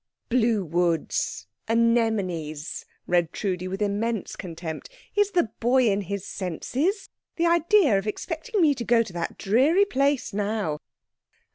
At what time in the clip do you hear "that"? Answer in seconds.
9.13-9.37